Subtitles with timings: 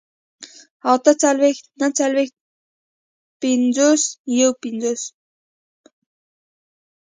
[0.91, 2.35] اتهڅلوېښت، نههڅلوېښت،
[3.41, 4.03] پينځوس،
[4.39, 5.01] يوپينځوس